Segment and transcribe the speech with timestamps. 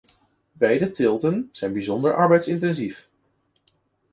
[0.55, 3.09] Beide teelten zijn bijzonder arbeidsintensief.